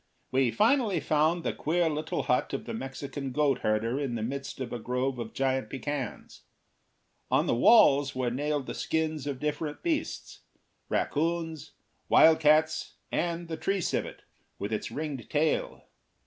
We 0.31 0.49
finally 0.49 0.99
found 0.99 1.43
the 1.43 1.53
queer 1.53 1.87
little 1.87 2.23
hut 2.23 2.53
of 2.53 2.65
the 2.65 2.73
Mexican 2.73 3.31
goat 3.31 3.59
herder 3.59 3.99
in 3.99 4.15
the 4.15 4.23
midst 4.23 4.59
of 4.59 4.73
a 4.73 4.79
grove 4.79 5.19
of 5.19 5.31
giant 5.35 5.69
pecans. 5.69 6.41
On 7.29 7.45
the 7.45 7.53
walls 7.53 8.15
were 8.15 8.31
nailed 8.31 8.65
the 8.65 8.73
skins 8.73 9.27
of 9.27 9.39
different 9.39 9.83
beasts, 9.83 10.39
raccoons, 10.89 11.73
wild 12.09 12.39
cats, 12.39 12.95
and 13.11 13.47
the 13.47 13.57
tree 13.57 13.79
civet, 13.79 14.23
with 14.57 14.73
its 14.73 14.89
ringed 14.89 15.29
tail. 15.29 15.83